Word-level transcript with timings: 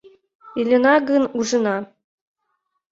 —Илена 0.59 0.95
гын, 1.09 1.23
ужына. 1.37 1.77